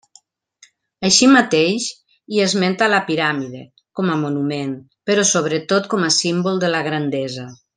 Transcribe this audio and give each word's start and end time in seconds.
Així 1.09 1.27
mateix, 1.33 1.85
hi 2.35 2.41
esmenta 2.47 2.87
la 2.93 3.01
piràmide, 3.09 3.61
com 4.01 4.09
a 4.15 4.19
monument, 4.25 4.75
però 5.11 5.27
sobretot 5.35 5.91
com 5.93 6.07
a 6.09 6.13
símbol 6.21 6.59
de 6.65 6.73
la 6.79 6.83
grandesa. 6.91 7.51